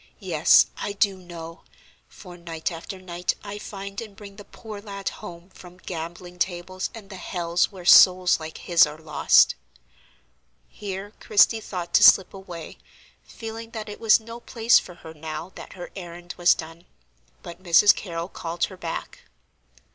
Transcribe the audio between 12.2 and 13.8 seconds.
away, feeling